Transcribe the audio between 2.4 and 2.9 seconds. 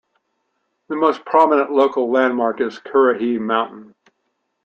is